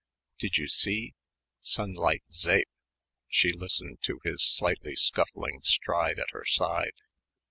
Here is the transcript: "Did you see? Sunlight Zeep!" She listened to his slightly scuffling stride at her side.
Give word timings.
"Did 0.39 0.57
you 0.57 0.67
see? 0.67 1.13
Sunlight 1.61 2.23
Zeep!" 2.33 2.67
She 3.27 3.53
listened 3.53 3.99
to 4.01 4.19
his 4.23 4.41
slightly 4.43 4.95
scuffling 4.95 5.61
stride 5.61 6.17
at 6.17 6.31
her 6.31 6.43
side. 6.43 6.93